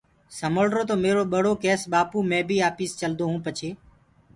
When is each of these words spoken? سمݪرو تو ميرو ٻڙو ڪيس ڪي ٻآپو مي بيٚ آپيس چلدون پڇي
سمݪرو 0.39 0.81
تو 0.89 0.95
ميرو 1.03 1.23
ٻڙو 1.31 1.53
ڪيس 1.63 1.81
ڪي 1.83 1.89
ٻآپو 1.91 2.17
مي 2.29 2.39
بيٚ 2.47 2.65
آپيس 2.69 2.91
چلدون 2.99 3.33
پڇي 3.45 3.69